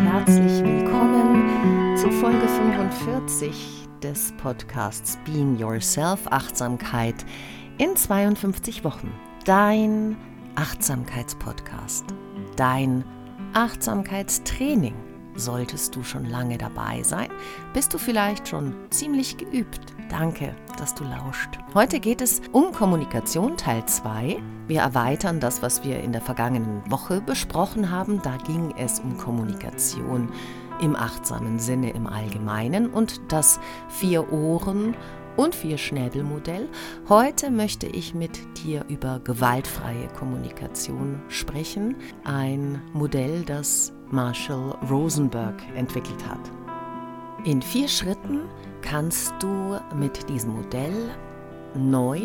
herzlich 0.00 0.62
willkommen 0.62 1.96
zu 1.96 2.10
Folge 2.12 2.46
45 2.46 3.88
des 4.00 4.32
Podcasts 4.40 5.18
Being 5.24 5.58
Yourself 5.58 6.20
Achtsamkeit 6.30 7.16
in 7.78 7.96
52 7.96 8.84
Wochen. 8.84 9.12
Dein 9.44 10.16
Achtsamkeitspodcast, 10.54 12.04
dein 12.54 13.04
Achtsamkeitstraining. 13.54 15.07
Solltest 15.38 15.94
du 15.94 16.02
schon 16.02 16.24
lange 16.24 16.58
dabei 16.58 17.04
sein? 17.04 17.28
Bist 17.72 17.94
du 17.94 17.98
vielleicht 17.98 18.48
schon 18.48 18.74
ziemlich 18.90 19.36
geübt? 19.36 19.80
Danke, 20.10 20.56
dass 20.78 20.96
du 20.96 21.04
lauscht. 21.04 21.58
Heute 21.74 22.00
geht 22.00 22.20
es 22.20 22.42
um 22.50 22.72
Kommunikation 22.72 23.56
Teil 23.56 23.86
2. 23.86 24.42
Wir 24.66 24.80
erweitern 24.80 25.38
das, 25.38 25.62
was 25.62 25.84
wir 25.84 26.00
in 26.00 26.10
der 26.10 26.22
vergangenen 26.22 26.82
Woche 26.90 27.20
besprochen 27.20 27.92
haben. 27.92 28.20
Da 28.22 28.36
ging 28.38 28.74
es 28.76 28.98
um 28.98 29.16
Kommunikation 29.16 30.28
im 30.82 30.96
achtsamen 30.96 31.60
Sinne 31.60 31.90
im 31.90 32.08
Allgemeinen 32.08 32.90
und 32.90 33.20
das 33.28 33.60
Vier 33.88 34.32
Ohren 34.32 34.96
und 35.36 35.54
Vier 35.54 35.78
Schnäbel 35.78 36.24
Modell. 36.24 36.68
Heute 37.08 37.52
möchte 37.52 37.86
ich 37.86 38.12
mit 38.12 38.40
dir 38.64 38.84
über 38.88 39.20
gewaltfreie 39.20 40.08
Kommunikation 40.18 41.22
sprechen. 41.28 41.94
Ein 42.24 42.82
Modell, 42.92 43.44
das 43.44 43.92
Marshall 44.10 44.76
Rosenberg 44.88 45.62
entwickelt 45.74 46.26
hat. 46.26 46.40
In 47.44 47.62
vier 47.62 47.88
Schritten 47.88 48.48
kannst 48.82 49.32
du 49.40 49.78
mit 49.94 50.28
diesem 50.28 50.54
Modell 50.54 51.10
neu, 51.74 52.20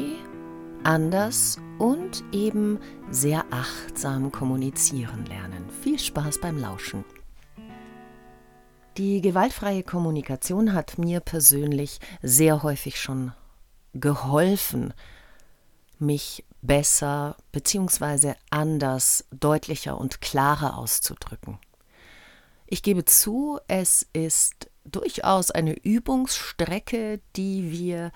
anders 0.83 1.57
und 1.79 2.23
eben 2.31 2.79
sehr 3.09 3.45
achtsam 3.51 4.31
kommunizieren 4.31 5.25
lernen. 5.25 5.69
Viel 5.81 5.99
Spaß 5.99 6.39
beim 6.39 6.57
Lauschen. 6.57 7.03
Die 8.97 9.21
gewaltfreie 9.21 9.83
Kommunikation 9.83 10.73
hat 10.73 10.97
mir 10.97 11.19
persönlich 11.19 11.99
sehr 12.21 12.63
häufig 12.63 12.99
schon 12.99 13.33
geholfen, 13.93 14.93
mich 15.99 16.45
besser 16.61 17.35
bzw. 17.51 18.33
anders, 18.49 19.25
deutlicher 19.31 19.97
und 19.97 20.21
klarer 20.21 20.77
auszudrücken. 20.77 21.59
Ich 22.73 22.81
gebe 22.81 23.05
zu, 23.05 23.59
es 23.67 24.07
ist 24.13 24.67
durchaus 24.83 25.51
eine 25.51 25.73
Übungsstrecke, 25.73 27.21
die 27.35 27.69
wir 27.69 28.11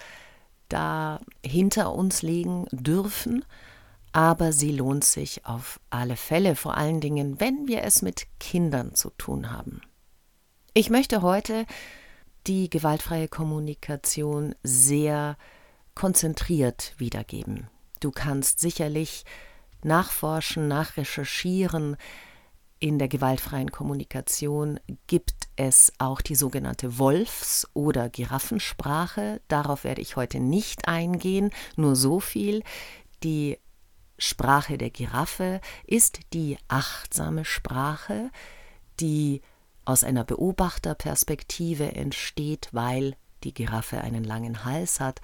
da 0.68 1.22
hinter 1.46 1.94
uns 1.94 2.24
legen 2.24 2.66
dürfen, 2.72 3.46
aber 4.14 4.52
sie 4.54 4.72
lohnt 4.72 5.04
sich 5.04 5.46
auf 5.46 5.80
alle 5.92 6.16
Fälle, 6.16 6.56
vor 6.56 6.76
allen 6.76 7.02
Dingen, 7.02 7.40
wenn 7.40 7.68
wir 7.68 7.84
es 7.84 8.02
mit 8.02 8.26
Kindern 8.40 8.96
zu 8.96 9.12
tun 9.12 9.52
haben. 9.52 9.82
Ich 10.74 10.90
möchte 10.90 11.22
heute 11.22 11.68
die 12.48 12.68
gewaltfreie 12.68 13.28
Kommunikation 13.28 14.56
sehr 14.64 15.38
konzentriert 15.94 16.96
wiedergeben. 16.98 17.70
Du 18.00 18.10
kannst 18.10 18.60
sicherlich 18.60 19.24
nachforschen, 19.84 20.68
nachrecherchieren, 20.68 21.96
in 22.80 23.00
der 23.00 23.08
gewaltfreien 23.08 23.72
Kommunikation 23.72 24.80
gibt 25.08 25.48
es 25.56 25.92
auch 25.98 26.22
die 26.22 26.36
sogenannte 26.36 27.00
Wolfs- 27.00 27.68
oder 27.74 28.10
Giraffensprache. 28.10 29.42
Darauf 29.48 29.84
werde 29.84 30.02
ich 30.02 30.16
heute 30.16 30.40
nicht 30.40 30.88
eingehen, 30.88 31.50
nur 31.76 31.96
so 31.96 32.20
viel. 32.20 32.64
Die 33.24 33.58
Sprache 34.20 34.78
der 34.78 34.92
Giraffe 34.92 35.60
ist 35.86 36.20
die 36.34 36.58
achtsame 36.68 37.46
Sprache, 37.46 38.30
die 39.00 39.42
aus 39.86 40.04
einer 40.04 40.24
Beobachterperspektive 40.24 41.96
entsteht, 41.96 42.70
weil 42.74 43.16
die 43.44 43.54
Giraffe 43.54 44.02
einen 44.02 44.24
langen 44.24 44.66
Hals 44.66 45.00
hat, 45.00 45.22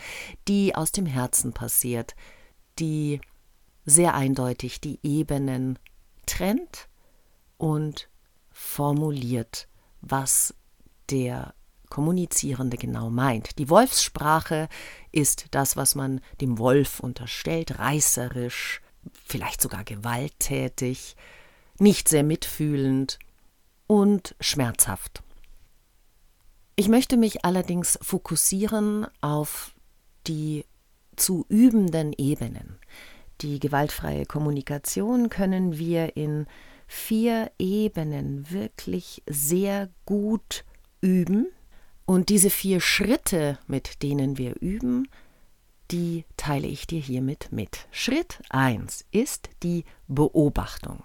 die 0.48 0.76
aus 0.76 0.92
dem 0.92 1.06
Herzen 1.06 1.54
passiert, 1.54 2.16
die 2.80 3.22
sehr 3.86 4.14
eindeutig 4.14 4.80
die 4.80 5.00
Ebenen 5.04 5.78
trennt 6.26 6.88
und 7.64 8.10
formuliert, 8.52 9.70
was 10.02 10.54
der 11.10 11.54
Kommunizierende 11.90 12.76
genau 12.76 13.10
meint. 13.10 13.58
Die 13.58 13.70
Wolfssprache 13.70 14.68
ist 15.14 15.46
das, 15.52 15.78
was 15.78 15.96
man 15.96 16.20
dem 16.42 16.58
Wolf 16.58 17.00
unterstellt, 17.00 17.80
reißerisch, 17.80 18.82
vielleicht 19.24 19.62
sogar 19.62 19.86
gewalttätig, 19.86 21.16
nicht 21.80 22.10
sehr 22.10 22.26
mitfühlend 22.26 23.18
und 23.88 24.36
schmerzhaft. 24.42 25.24
Ich 26.76 26.90
möchte 26.90 27.16
mich 27.16 27.46
allerdings 27.46 27.98
fokussieren 28.02 29.08
auf 29.22 29.74
die 30.28 30.66
zu 31.16 31.46
übenden 31.48 32.12
Ebenen. 32.12 32.78
Die 33.40 33.62
gewaltfreie 33.62 34.26
Kommunikation 34.26 35.30
können 35.30 35.78
wir 35.78 36.18
in 36.18 36.46
vier 36.88 37.52
Ebenen 37.58 38.50
wirklich 38.52 39.24
sehr 39.28 39.90
gut 40.06 40.66
üben. 41.02 41.48
Und 42.06 42.30
diese 42.30 42.50
vier 42.50 42.82
Schritte, 42.82 43.58
mit 43.68 44.04
denen 44.04 44.38
wir 44.38 44.62
üben, 44.62 45.08
die 45.92 46.26
teile 46.38 46.68
ich 46.68 46.88
dir 46.88 47.00
hiermit 47.00 47.50
mit. 47.52 47.88
Schritt 47.92 48.40
1 48.50 49.06
ist 49.12 49.50
die 49.62 49.86
Beobachtung. 50.08 51.04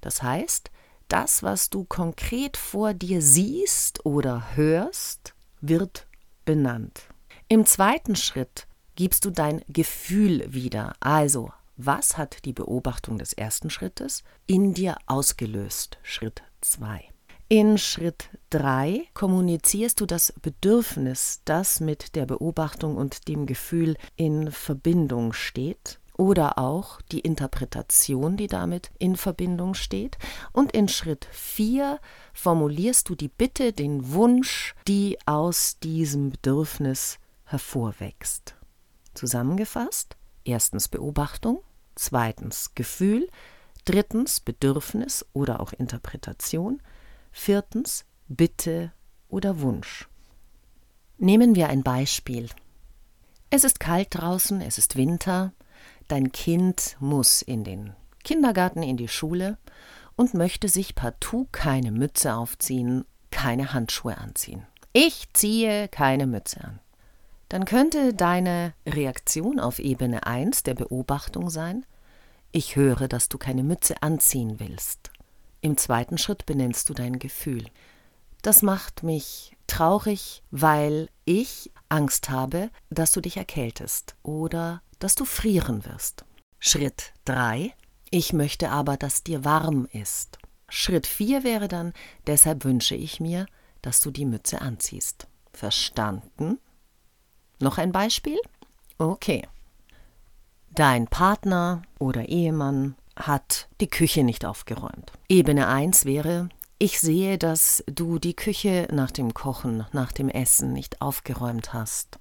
Das 0.00 0.22
heißt, 0.22 0.70
das, 1.08 1.42
was 1.42 1.70
du 1.70 1.84
konkret 1.84 2.56
vor 2.56 2.94
dir 2.94 3.20
siehst 3.22 4.04
oder 4.06 4.54
hörst, 4.54 5.34
wird 5.60 6.06
benannt. 6.44 7.02
Im 7.48 7.66
zweiten 7.66 8.14
Schritt 8.14 8.66
gibst 8.94 9.24
du 9.24 9.30
dein 9.30 9.62
Gefühl 9.68 10.52
wieder, 10.52 10.92
also 11.00 11.50
was 11.78 12.18
hat 12.18 12.44
die 12.44 12.52
Beobachtung 12.52 13.18
des 13.18 13.32
ersten 13.32 13.70
Schrittes 13.70 14.24
in 14.46 14.74
dir 14.74 14.96
ausgelöst? 15.06 15.98
Schritt 16.02 16.42
2. 16.60 17.04
In 17.48 17.78
Schritt 17.78 18.30
3 18.50 19.06
kommunizierst 19.14 20.00
du 20.00 20.04
das 20.04 20.34
Bedürfnis, 20.42 21.40
das 21.44 21.78
mit 21.78 22.16
der 22.16 22.26
Beobachtung 22.26 22.96
und 22.96 23.28
dem 23.28 23.46
Gefühl 23.46 23.96
in 24.16 24.50
Verbindung 24.50 25.32
steht 25.32 26.00
oder 26.16 26.58
auch 26.58 27.00
die 27.12 27.20
Interpretation, 27.20 28.36
die 28.36 28.48
damit 28.48 28.90
in 28.98 29.16
Verbindung 29.16 29.74
steht. 29.74 30.18
Und 30.52 30.72
in 30.72 30.88
Schritt 30.88 31.28
4 31.30 32.00
formulierst 32.34 33.08
du 33.08 33.14
die 33.14 33.28
Bitte, 33.28 33.72
den 33.72 34.12
Wunsch, 34.12 34.74
die 34.88 35.16
aus 35.26 35.78
diesem 35.78 36.30
Bedürfnis 36.30 37.20
hervorwächst. 37.44 38.56
Zusammengefasst, 39.14 40.16
erstens 40.44 40.88
Beobachtung, 40.88 41.60
zweitens 41.98 42.74
Gefühl, 42.74 43.28
drittens 43.84 44.40
Bedürfnis 44.40 45.26
oder 45.32 45.60
auch 45.60 45.72
Interpretation, 45.72 46.80
viertens 47.32 48.04
Bitte 48.28 48.92
oder 49.28 49.60
Wunsch. 49.60 50.08
Nehmen 51.16 51.54
wir 51.54 51.68
ein 51.68 51.82
Beispiel. 51.82 52.48
Es 53.50 53.64
ist 53.64 53.80
kalt 53.80 54.08
draußen, 54.10 54.60
es 54.60 54.78
ist 54.78 54.96
Winter, 54.96 55.52
dein 56.06 56.32
Kind 56.32 56.96
muss 57.00 57.42
in 57.42 57.64
den 57.64 57.94
Kindergarten, 58.24 58.82
in 58.82 58.96
die 58.96 59.08
Schule 59.08 59.56
und 60.16 60.34
möchte 60.34 60.68
sich 60.68 60.94
partout 60.94 61.48
keine 61.50 61.90
Mütze 61.90 62.34
aufziehen, 62.34 63.04
keine 63.30 63.72
Handschuhe 63.72 64.18
anziehen. 64.18 64.66
Ich 64.92 65.32
ziehe 65.32 65.88
keine 65.88 66.26
Mütze 66.26 66.62
an 66.62 66.80
dann 67.48 67.64
könnte 67.64 68.14
deine 68.14 68.74
Reaktion 68.86 69.58
auf 69.58 69.78
Ebene 69.78 70.26
1 70.26 70.62
der 70.64 70.74
Beobachtung 70.74 71.50
sein, 71.50 71.86
ich 72.52 72.76
höre, 72.76 73.08
dass 73.08 73.28
du 73.28 73.38
keine 73.38 73.62
Mütze 73.62 74.02
anziehen 74.02 74.58
willst. 74.58 75.10
Im 75.60 75.76
zweiten 75.76 76.18
Schritt 76.18 76.46
benennst 76.46 76.88
du 76.88 76.94
dein 76.94 77.18
Gefühl. 77.18 77.66
Das 78.42 78.62
macht 78.62 79.02
mich 79.02 79.56
traurig, 79.66 80.42
weil 80.50 81.08
ich 81.24 81.70
Angst 81.88 82.30
habe, 82.30 82.70
dass 82.90 83.12
du 83.12 83.20
dich 83.20 83.36
erkältest 83.36 84.14
oder 84.22 84.82
dass 84.98 85.14
du 85.14 85.24
frieren 85.24 85.84
wirst. 85.84 86.24
Schritt 86.58 87.12
3. 87.24 87.72
Ich 88.10 88.32
möchte 88.32 88.70
aber, 88.70 88.96
dass 88.96 89.22
dir 89.22 89.44
warm 89.44 89.86
ist. 89.92 90.38
Schritt 90.68 91.06
4 91.06 91.44
wäre 91.44 91.68
dann, 91.68 91.92
deshalb 92.26 92.64
wünsche 92.64 92.94
ich 92.94 93.20
mir, 93.20 93.46
dass 93.82 94.00
du 94.00 94.10
die 94.10 94.24
Mütze 94.24 94.60
anziehst. 94.60 95.26
Verstanden? 95.52 96.58
Noch 97.60 97.78
ein 97.78 97.92
Beispiel? 97.92 98.38
Okay. 98.98 99.46
Dein 100.70 101.08
Partner 101.08 101.82
oder 101.98 102.28
Ehemann 102.28 102.94
hat 103.16 103.68
die 103.80 103.88
Küche 103.88 104.22
nicht 104.22 104.44
aufgeräumt. 104.44 105.12
Ebene 105.28 105.66
1 105.66 106.04
wäre, 106.04 106.48
ich 106.78 107.00
sehe, 107.00 107.38
dass 107.38 107.82
du 107.86 108.20
die 108.20 108.34
Küche 108.34 108.86
nach 108.92 109.10
dem 109.10 109.34
Kochen, 109.34 109.84
nach 109.92 110.12
dem 110.12 110.28
Essen 110.28 110.72
nicht 110.72 111.02
aufgeräumt 111.02 111.72
hast. 111.72 112.20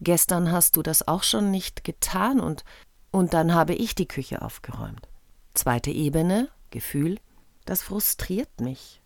Gestern 0.00 0.50
hast 0.50 0.76
du 0.76 0.82
das 0.82 1.06
auch 1.06 1.22
schon 1.22 1.50
nicht 1.50 1.84
getan 1.84 2.40
und, 2.40 2.64
und 3.10 3.34
dann 3.34 3.52
habe 3.52 3.74
ich 3.74 3.94
die 3.94 4.08
Küche 4.08 4.40
aufgeräumt. 4.40 5.06
Zweite 5.52 5.90
Ebene, 5.90 6.48
Gefühl, 6.70 7.18
das 7.66 7.82
frustriert 7.82 8.60
mich. 8.60 9.02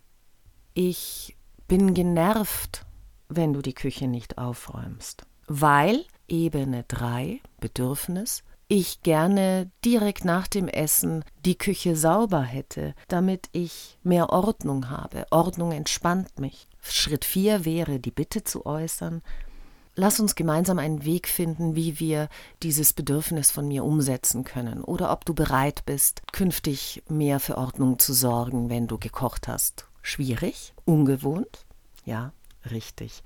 ich 0.74 1.36
bin 1.66 1.94
genervt, 1.94 2.83
wenn 3.28 3.52
du 3.52 3.62
die 3.62 3.74
Küche 3.74 4.08
nicht 4.08 4.38
aufräumst, 4.38 5.26
weil 5.46 6.04
Ebene 6.28 6.84
3, 6.88 7.40
Bedürfnis, 7.60 8.42
ich 8.68 9.02
gerne 9.02 9.70
direkt 9.84 10.24
nach 10.24 10.48
dem 10.48 10.68
Essen 10.68 11.24
die 11.44 11.56
Küche 11.56 11.96
sauber 11.96 12.42
hätte, 12.42 12.94
damit 13.08 13.48
ich 13.52 13.98
mehr 14.02 14.30
Ordnung 14.30 14.88
habe. 14.88 15.26
Ordnung 15.30 15.72
entspannt 15.72 16.40
mich. 16.40 16.66
Schritt 16.80 17.24
4 17.24 17.64
wäre, 17.64 18.00
die 18.00 18.10
Bitte 18.10 18.42
zu 18.42 18.64
äußern. 18.64 19.22
Lass 19.96 20.18
uns 20.18 20.34
gemeinsam 20.34 20.78
einen 20.78 21.04
Weg 21.04 21.28
finden, 21.28 21.76
wie 21.76 22.00
wir 22.00 22.28
dieses 22.62 22.94
Bedürfnis 22.94 23.50
von 23.50 23.68
mir 23.68 23.84
umsetzen 23.84 24.42
können. 24.44 24.82
Oder 24.82 25.12
ob 25.12 25.24
du 25.24 25.34
bereit 25.34 25.84
bist, 25.86 26.22
künftig 26.32 27.02
mehr 27.08 27.38
für 27.38 27.58
Ordnung 27.58 27.98
zu 27.98 28.12
sorgen, 28.12 28.70
wenn 28.70 28.88
du 28.88 28.98
gekocht 28.98 29.46
hast. 29.46 29.86
Schwierig? 30.02 30.74
Ungewohnt? 30.84 31.64
Ja, 32.04 32.32
richtig. 32.70 33.22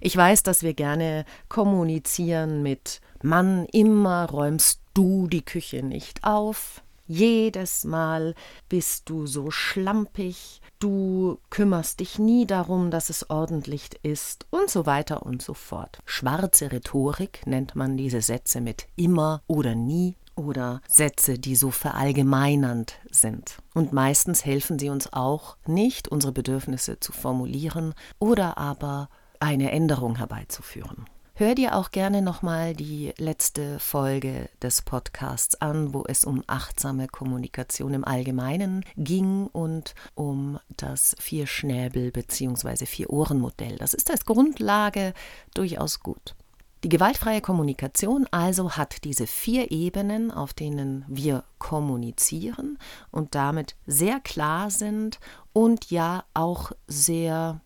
Ich 0.00 0.16
weiß, 0.16 0.42
dass 0.42 0.62
wir 0.62 0.74
gerne 0.74 1.24
kommunizieren 1.48 2.62
mit 2.62 3.00
Mann, 3.22 3.66
immer 3.66 4.28
räumst 4.28 4.80
du 4.94 5.26
die 5.28 5.44
Küche 5.44 5.82
nicht 5.82 6.24
auf. 6.24 6.82
Jedes 7.06 7.84
Mal 7.84 8.34
bist 8.68 9.10
du 9.10 9.26
so 9.26 9.50
schlampig, 9.50 10.60
du 10.78 11.38
kümmerst 11.50 12.00
dich 12.00 12.18
nie 12.18 12.46
darum, 12.46 12.90
dass 12.90 13.10
es 13.10 13.28
ordentlich 13.28 13.90
ist 14.02 14.46
und 14.50 14.70
so 14.70 14.86
weiter 14.86 15.24
und 15.26 15.42
so 15.42 15.52
fort. 15.52 15.98
Schwarze 16.06 16.72
Rhetorik 16.72 17.46
nennt 17.46 17.74
man 17.74 17.96
diese 17.96 18.22
Sätze 18.22 18.60
mit 18.60 18.86
immer 18.96 19.42
oder 19.46 19.74
nie 19.74 20.16
oder 20.36 20.80
Sätze, 20.88 21.38
die 21.38 21.56
so 21.56 21.70
verallgemeinernd 21.70 22.98
sind. 23.10 23.58
Und 23.74 23.92
meistens 23.92 24.44
helfen 24.44 24.78
sie 24.78 24.88
uns 24.88 25.12
auch 25.12 25.56
nicht, 25.66 26.08
unsere 26.08 26.32
Bedürfnisse 26.32 27.00
zu 27.00 27.12
formulieren 27.12 27.94
oder 28.18 28.58
aber 28.58 29.08
eine 29.40 29.70
Änderung 29.70 30.16
herbeizuführen. 30.16 31.06
Hör 31.34 31.54
dir 31.54 31.76
auch 31.76 31.90
gerne 31.90 32.20
nochmal 32.20 32.74
die 32.74 33.14
letzte 33.16 33.78
Folge 33.78 34.50
des 34.60 34.82
Podcasts 34.82 35.60
an, 35.62 35.94
wo 35.94 36.04
es 36.06 36.24
um 36.24 36.44
achtsame 36.46 37.08
Kommunikation 37.08 37.94
im 37.94 38.04
Allgemeinen 38.04 38.84
ging 38.98 39.46
und 39.46 39.94
um 40.14 40.58
das 40.76 41.16
Vier-Schnäbel- 41.18 42.12
bzw. 42.12 42.84
Vier-Ohren-Modell. 42.84 43.76
Das 43.78 43.94
ist 43.94 44.10
als 44.10 44.26
Grundlage 44.26 45.14
durchaus 45.54 46.00
gut. 46.00 46.36
Die 46.84 46.88
gewaltfreie 46.88 47.40
Kommunikation 47.40 48.26
also 48.32 48.72
hat 48.72 49.04
diese 49.04 49.28
vier 49.28 49.70
Ebenen, 49.70 50.32
auf 50.32 50.52
denen 50.52 51.04
wir 51.06 51.44
kommunizieren 51.58 52.76
und 53.12 53.36
damit 53.36 53.76
sehr 53.86 54.18
klar 54.18 54.68
sind 54.68 55.20
und 55.52 55.92
ja 55.92 56.24
auch 56.34 56.72
sehr 56.88 57.60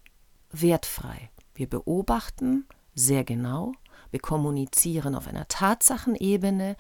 wertfrei. 0.53 1.31
Wir 1.55 1.67
beobachten 1.67 2.67
sehr 2.95 3.25
genau, 3.25 3.73
wir 4.11 4.21
kommunizieren 4.21 5.15
auf 5.15 5.29
einer 5.29 5.49
Tatsachenebene 5.49 6.77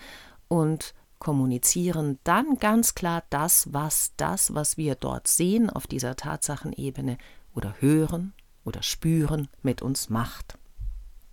und 0.48 0.94
kommunizieren 1.18 2.18
dann 2.24 2.58
ganz 2.58 2.94
klar 2.94 3.22
das, 3.30 3.72
was 3.72 4.12
das, 4.18 4.52
was 4.52 4.76
wir 4.76 4.94
dort 4.94 5.26
sehen 5.26 5.70
auf 5.70 5.86
dieser 5.86 6.16
Tatsachenebene 6.16 7.16
oder 7.54 7.76
hören 7.80 8.34
oder 8.62 8.82
spüren, 8.82 9.48
mit 9.62 9.80
uns 9.80 10.10
macht. 10.10 10.58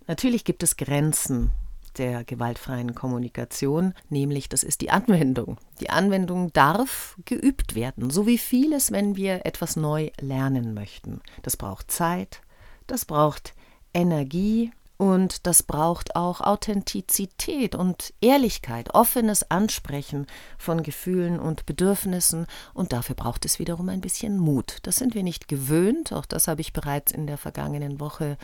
Natürlich 0.06 0.44
gibt 0.44 0.62
es 0.62 0.76
Grenzen 0.76 1.50
der 1.98 2.24
gewaltfreien 2.24 2.94
Kommunikation, 2.94 3.94
nämlich 4.08 4.48
das 4.48 4.62
ist 4.62 4.80
die 4.80 4.90
Anwendung. 4.90 5.58
Die 5.80 5.90
Anwendung 5.90 6.52
darf 6.52 7.16
geübt 7.24 7.74
werden, 7.74 8.10
so 8.10 8.26
wie 8.26 8.38
vieles, 8.38 8.90
wenn 8.90 9.16
wir 9.16 9.46
etwas 9.46 9.76
neu 9.76 10.10
lernen 10.20 10.74
möchten. 10.74 11.20
Das 11.42 11.56
braucht 11.56 11.90
Zeit, 11.90 12.40
das 12.86 13.04
braucht 13.04 13.54
Energie 13.92 14.72
und 14.96 15.46
das 15.46 15.62
braucht 15.62 16.16
auch 16.16 16.40
Authentizität 16.40 17.74
und 17.74 18.12
Ehrlichkeit, 18.20 18.94
offenes 18.94 19.50
Ansprechen 19.50 20.26
von 20.58 20.82
Gefühlen 20.82 21.40
und 21.40 21.66
Bedürfnissen 21.66 22.46
und 22.74 22.92
dafür 22.92 23.16
braucht 23.16 23.44
es 23.44 23.58
wiederum 23.58 23.88
ein 23.88 24.00
bisschen 24.00 24.38
Mut. 24.38 24.78
Das 24.82 24.96
sind 24.96 25.14
wir 25.14 25.22
nicht 25.22 25.48
gewöhnt, 25.48 26.12
auch 26.12 26.26
das 26.26 26.48
habe 26.48 26.60
ich 26.60 26.72
bereits 26.72 27.12
in 27.12 27.26
der 27.26 27.38
vergangenen 27.38 28.00
Woche 28.00 28.36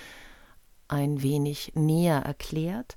ein 0.90 1.22
wenig 1.22 1.72
näher 1.75 2.20
erklärt, 2.20 2.96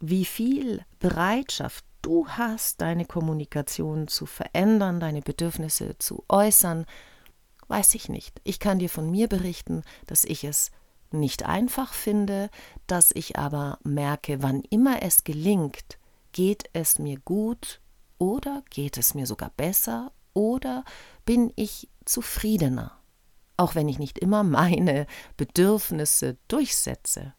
wie 0.00 0.24
viel 0.24 0.84
Bereitschaft 0.98 1.84
du 2.02 2.26
hast, 2.28 2.80
deine 2.80 3.04
Kommunikation 3.04 4.08
zu 4.08 4.26
verändern, 4.26 5.00
deine 5.00 5.22
Bedürfnisse 5.22 5.96
zu 5.98 6.24
äußern, 6.28 6.86
weiß 7.68 7.94
ich 7.94 8.08
nicht. 8.08 8.40
Ich 8.44 8.58
kann 8.58 8.78
dir 8.78 8.90
von 8.90 9.10
mir 9.10 9.28
berichten, 9.28 9.82
dass 10.06 10.24
ich 10.24 10.44
es 10.44 10.70
nicht 11.12 11.44
einfach 11.44 11.92
finde, 11.92 12.50
dass 12.86 13.10
ich 13.14 13.38
aber 13.38 13.78
merke, 13.84 14.42
wann 14.42 14.62
immer 14.70 15.02
es 15.02 15.24
gelingt, 15.24 15.98
geht 16.32 16.64
es 16.72 16.98
mir 16.98 17.18
gut 17.20 17.80
oder 18.18 18.62
geht 18.70 18.96
es 18.96 19.14
mir 19.14 19.26
sogar 19.26 19.50
besser 19.56 20.12
oder 20.32 20.84
bin 21.24 21.52
ich 21.56 21.88
zufriedener 22.04 23.01
auch 23.56 23.74
wenn 23.74 23.88
ich 23.88 23.98
nicht 23.98 24.18
immer 24.18 24.42
meine 24.42 25.06
Bedürfnisse 25.36 26.36
durchsetze. 26.48 27.34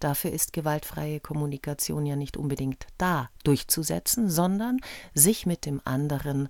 Dafür 0.00 0.32
ist 0.32 0.52
gewaltfreie 0.52 1.20
Kommunikation 1.20 2.04
ja 2.04 2.16
nicht 2.16 2.36
unbedingt 2.36 2.86
da, 2.98 3.30
durchzusetzen, 3.42 4.28
sondern 4.28 4.80
sich 5.14 5.46
mit 5.46 5.64
dem 5.64 5.80
anderen 5.84 6.48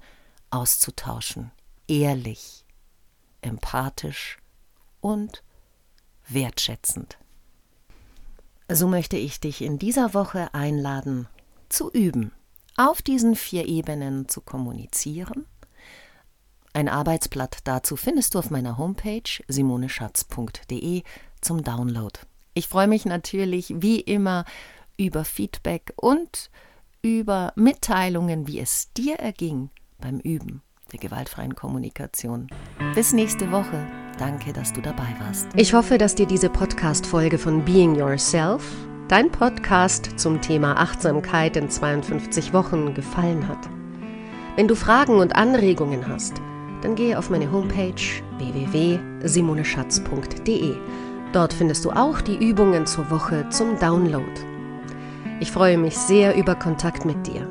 auszutauschen, 0.50 1.52
ehrlich, 1.86 2.64
empathisch 3.42 4.38
und 5.00 5.44
wertschätzend. 6.26 7.18
So 8.68 8.88
möchte 8.88 9.16
ich 9.16 9.40
dich 9.40 9.62
in 9.62 9.78
dieser 9.78 10.14
Woche 10.14 10.52
einladen, 10.54 11.28
zu 11.68 11.90
üben, 11.90 12.32
auf 12.76 13.02
diesen 13.02 13.36
vier 13.36 13.68
Ebenen 13.68 14.28
zu 14.28 14.40
kommunizieren 14.40 15.46
ein 16.74 16.88
Arbeitsblatt 16.88 17.58
dazu 17.64 17.96
findest 17.96 18.34
du 18.34 18.38
auf 18.38 18.50
meiner 18.50 18.78
Homepage 18.78 19.22
simoneschatz.de 19.48 21.02
zum 21.40 21.62
Download. 21.62 22.18
Ich 22.54 22.68
freue 22.68 22.88
mich 22.88 23.04
natürlich 23.04 23.74
wie 23.78 24.00
immer 24.00 24.44
über 24.96 25.24
Feedback 25.24 25.92
und 25.96 26.50
über 27.02 27.52
Mitteilungen, 27.56 28.46
wie 28.46 28.60
es 28.60 28.92
dir 28.92 29.16
erging 29.16 29.70
beim 29.98 30.18
Üben 30.20 30.62
der 30.92 31.00
gewaltfreien 31.00 31.54
Kommunikation. 31.54 32.48
Bis 32.94 33.12
nächste 33.12 33.50
Woche. 33.50 33.86
Danke, 34.19 34.52
dass 34.52 34.72
du 34.72 34.81
dabei 34.81 35.14
warst. 35.19 35.48
Ich 35.56 35.74
hoffe, 35.74 35.98
dass 35.98 36.14
dir 36.14 36.26
diese 36.26 36.48
Podcast-Folge 36.48 37.38
von 37.38 37.64
Being 37.64 37.96
Yourself, 37.96 38.64
dein 39.08 39.31
Podcast 39.31 40.19
zum 40.19 40.40
Thema 40.40 40.76
Achtsamkeit 40.76 41.56
in 41.56 41.69
52 41.69 42.52
Wochen, 42.52 42.94
gefallen 42.94 43.48
hat. 43.48 43.69
Wenn 44.56 44.69
du 44.69 44.76
Fragen 44.76 45.19
und 45.19 45.34
Anregungen 45.34 46.06
hast, 46.06 46.40
dann 46.84 46.94
gehe 46.94 47.19
auf 47.19 47.31
meine 47.31 47.50
Homepage 47.50 47.94
www.simoneschatz.de. 48.38 50.76
Dort 51.32 51.53
findest 51.53 51.84
du 51.84 51.91
auch 51.91 52.20
die 52.20 52.36
Übungen 52.36 52.86
zur 52.86 53.10
Woche 53.10 53.48
zum 53.48 53.76
Download. 53.79 54.31
Ich 55.41 55.50
freue 55.50 55.79
mich 55.79 55.96
sehr 55.96 56.36
über 56.36 56.55
Kontakt 56.55 57.05
mit 57.05 57.26
dir. 57.26 57.50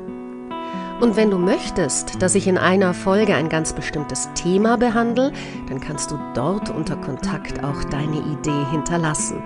Und 1.00 1.16
wenn 1.16 1.30
du 1.30 1.38
möchtest, 1.38 2.22
dass 2.22 2.36
ich 2.36 2.46
in 2.46 2.56
einer 2.56 2.94
Folge 2.94 3.34
ein 3.34 3.48
ganz 3.48 3.72
bestimmtes 3.72 4.30
Thema 4.34 4.78
behandle, 4.78 5.32
dann 5.68 5.80
kannst 5.80 6.12
du 6.12 6.18
dort 6.34 6.70
unter 6.70 6.96
Kontakt 6.96 7.64
auch 7.64 7.82
deine 7.84 8.20
Idee 8.20 8.64
hinterlassen. 8.70 9.42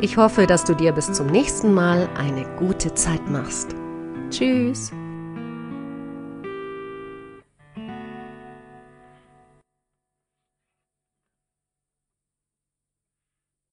Ich 0.00 0.16
hoffe, 0.16 0.46
dass 0.46 0.64
du 0.64 0.74
dir 0.74 0.92
bis 0.92 1.12
zum 1.12 1.26
nächsten 1.26 1.72
Mal 1.72 2.08
eine 2.16 2.46
gute 2.56 2.94
Zeit 2.94 3.30
machst. 3.30 3.76
Tschüss! 4.30 4.90